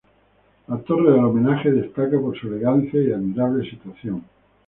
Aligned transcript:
La 0.67 0.79
torre 0.79 1.11
del 1.11 1.23
homenaje 1.25 1.71
destaca 1.71 2.19
por 2.19 2.35
su 2.35 2.47
elegancia 2.47 2.99
y 2.99 3.11
admirable 3.13 3.69
situación. 3.69 4.23